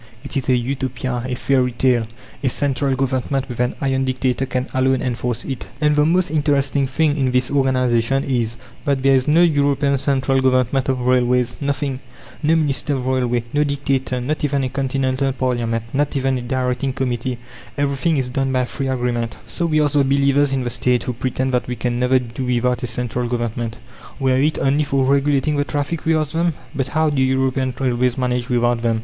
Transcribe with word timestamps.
It 0.23 0.35
is 0.35 0.49
a 0.49 0.55
Utopia, 0.55 1.21
a 1.27 1.35
fairy 1.35 1.73
tale. 1.73 2.07
A 2.43 2.49
central 2.49 2.95
Government, 2.95 3.47
with 3.47 3.59
an 3.59 3.75
'iron' 3.81 4.03
dictator, 4.05 4.47
can 4.47 4.65
alone 4.73 4.99
enforce 4.99 5.45
it." 5.45 5.67
And 5.79 5.95
the 5.95 6.07
most 6.07 6.31
interesting 6.31 6.87
thing 6.87 7.15
in 7.17 7.29
this 7.29 7.51
organization 7.51 8.23
is, 8.23 8.57
that 8.83 9.03
there 9.03 9.13
is 9.13 9.27
no 9.27 9.43
European 9.43 9.99
Central 9.99 10.41
Government 10.41 10.89
of 10.89 11.01
Railways! 11.01 11.55
Nothing! 11.61 11.99
No 12.41 12.55
minister 12.55 12.95
of 12.95 13.05
railways, 13.05 13.43
no 13.53 13.63
dictator, 13.63 14.19
not 14.19 14.43
even 14.43 14.63
a 14.63 14.69
continental 14.69 15.31
parliament, 15.33 15.83
not 15.93 16.17
even 16.17 16.39
a 16.39 16.41
directing 16.41 16.93
committee! 16.93 17.37
Everything 17.77 18.17
is 18.17 18.27
done 18.27 18.51
by 18.51 18.65
free 18.65 18.87
agreement. 18.87 19.37
So 19.45 19.67
we 19.67 19.83
ask 19.83 19.93
the 19.93 20.03
believers 20.03 20.51
in 20.51 20.63
the 20.63 20.71
State, 20.71 21.03
who 21.03 21.13
pretend 21.13 21.53
that 21.53 21.67
"we 21.67 21.75
can 21.75 21.99
never 21.99 22.17
do 22.17 22.43
without 22.43 22.81
a 22.81 22.87
central 22.87 23.27
Government, 23.29 23.77
were 24.19 24.41
it 24.41 24.57
only 24.57 24.83
for 24.83 25.05
regulating 25.05 25.57
the 25.57 25.63
traffic," 25.63 26.05
we 26.05 26.15
ask 26.17 26.31
them: 26.31 26.53
"But 26.73 26.87
how 26.87 27.11
do 27.11 27.21
European 27.21 27.75
railways 27.79 28.17
manage 28.17 28.49
without 28.49 28.81
them? 28.81 28.99